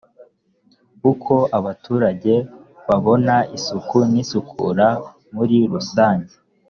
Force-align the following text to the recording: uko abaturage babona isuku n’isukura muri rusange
uko 1.11 1.33
abaturage 1.57 2.33
babona 2.87 3.35
isuku 3.57 3.97
n’isukura 4.11 4.87
muri 5.35 5.57
rusange 5.71 6.33